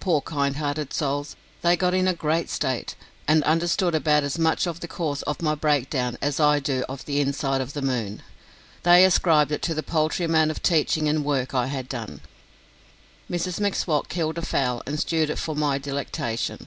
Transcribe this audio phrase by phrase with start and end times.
[0.00, 2.94] Poor kind hearted souls, they got in a great state,
[3.28, 7.04] and understood about as much of the cause of my breakdown as I do of
[7.04, 8.22] the inside of the moon.
[8.82, 12.22] They ascribed it to the paltry amount of teaching and work I had done.
[13.30, 16.66] Mrs M'Swat killed a fowl and stewed it for my delectation.